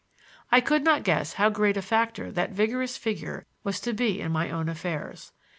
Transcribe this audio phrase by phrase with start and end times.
[0.51, 4.31] I could not guess how great a factor that vigorous figure was to be in
[4.31, 5.31] my own affairs.